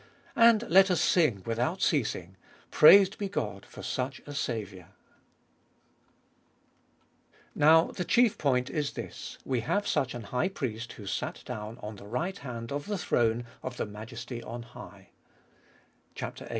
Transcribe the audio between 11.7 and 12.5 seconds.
on the right